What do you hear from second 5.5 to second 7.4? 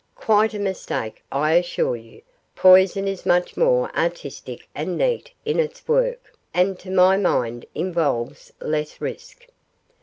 its work, and to my